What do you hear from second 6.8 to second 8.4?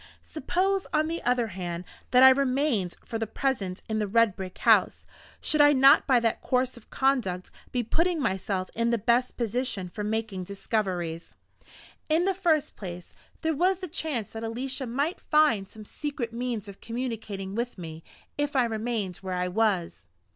conduct be putting